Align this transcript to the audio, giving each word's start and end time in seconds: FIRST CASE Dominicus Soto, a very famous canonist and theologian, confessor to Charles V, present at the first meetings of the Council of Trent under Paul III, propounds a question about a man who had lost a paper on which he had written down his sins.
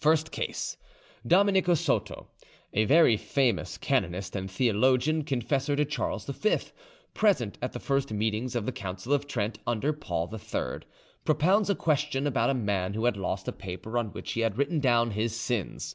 FIRST 0.00 0.32
CASE 0.32 0.78
Dominicus 1.26 1.82
Soto, 1.82 2.28
a 2.72 2.86
very 2.86 3.18
famous 3.18 3.76
canonist 3.76 4.34
and 4.34 4.50
theologian, 4.50 5.22
confessor 5.22 5.76
to 5.76 5.84
Charles 5.84 6.24
V, 6.24 6.56
present 7.12 7.58
at 7.60 7.74
the 7.74 7.78
first 7.78 8.10
meetings 8.10 8.56
of 8.56 8.64
the 8.64 8.72
Council 8.72 9.12
of 9.12 9.26
Trent 9.26 9.58
under 9.66 9.92
Paul 9.92 10.32
III, 10.32 10.86
propounds 11.26 11.68
a 11.68 11.74
question 11.74 12.26
about 12.26 12.48
a 12.48 12.54
man 12.54 12.94
who 12.94 13.04
had 13.04 13.18
lost 13.18 13.48
a 13.48 13.52
paper 13.52 13.98
on 13.98 14.12
which 14.14 14.32
he 14.32 14.40
had 14.40 14.56
written 14.56 14.80
down 14.80 15.10
his 15.10 15.36
sins. 15.38 15.94